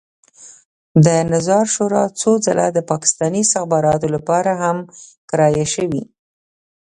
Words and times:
د 1.05 1.07
نظار 1.31 1.65
شورا 1.73 2.03
څو 2.19 2.31
ځله 2.45 2.67
د 2.73 2.79
پاکستاني 2.91 3.41
استخباراتو 3.45 4.07
لپاره 4.15 4.51
هم 4.63 4.77
کرایه 5.29 5.67
شوې. 5.75 6.03